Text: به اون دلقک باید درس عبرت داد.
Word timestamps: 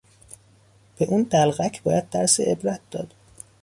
به 0.97 1.05
اون 1.05 1.23
دلقک 1.23 1.83
باید 1.83 2.09
درس 2.09 2.39
عبرت 2.39 2.81
داد. 2.91 3.13